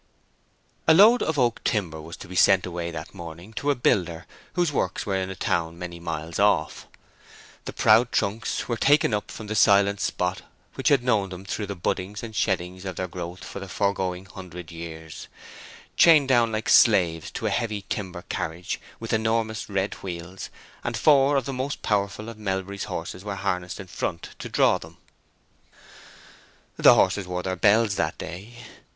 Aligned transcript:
A 0.87 0.95
load 0.95 1.21
of 1.21 1.37
oak 1.37 1.63
timber 1.63 2.01
was 2.01 2.17
to 2.17 2.27
be 2.27 2.35
sent 2.35 2.65
away 2.65 2.89
that 2.89 3.13
morning 3.13 3.53
to 3.53 3.69
a 3.69 3.75
builder 3.75 4.25
whose 4.53 4.71
works 4.71 5.05
were 5.05 5.13
in 5.15 5.29
a 5.29 5.35
town 5.35 5.77
many 5.77 5.99
miles 5.99 6.39
off. 6.39 6.87
The 7.65 7.73
proud 7.73 8.11
trunks 8.11 8.67
were 8.67 8.77
taken 8.77 9.13
up 9.13 9.29
from 9.29 9.45
the 9.45 9.53
silent 9.53 10.01
spot 10.01 10.41
which 10.73 10.87
had 10.87 11.03
known 11.03 11.29
them 11.29 11.45
through 11.45 11.67
the 11.67 11.75
buddings 11.75 12.23
and 12.23 12.35
sheddings 12.35 12.83
of 12.83 12.95
their 12.95 13.07
growth 13.07 13.43
for 13.43 13.59
the 13.59 13.67
foregoing 13.69 14.25
hundred 14.25 14.71
years; 14.71 15.27
chained 15.97 16.27
down 16.29 16.51
like 16.51 16.67
slaves 16.67 17.29
to 17.33 17.45
a 17.45 17.51
heavy 17.51 17.83
timber 17.87 18.23
carriage 18.27 18.81
with 18.99 19.13
enormous 19.13 19.69
red 19.69 19.93
wheels, 20.01 20.49
and 20.83 20.97
four 20.97 21.35
of 21.37 21.45
the 21.45 21.53
most 21.53 21.83
powerful 21.83 22.27
of 22.27 22.39
Melbury's 22.39 22.85
horses 22.85 23.23
were 23.23 23.35
harnessed 23.35 23.79
in 23.79 23.85
front 23.85 24.31
to 24.39 24.49
draw 24.49 24.79
them. 24.79 24.97
The 26.77 26.95
horses 26.95 27.27
wore 27.27 27.43
their 27.43 27.55
bells 27.55 27.97
that 27.97 28.17
day. 28.17 28.55